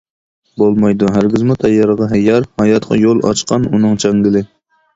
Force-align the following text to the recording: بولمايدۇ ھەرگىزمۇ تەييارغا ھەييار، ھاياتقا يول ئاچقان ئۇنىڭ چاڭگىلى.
بولمايدۇ 0.61 1.09
ھەرگىزمۇ 1.17 1.57
تەييارغا 1.65 2.09
ھەييار، 2.15 2.49
ھاياتقا 2.63 2.99
يول 3.05 3.23
ئاچقان 3.29 3.71
ئۇنىڭ 3.73 4.05
چاڭگىلى. 4.07 4.47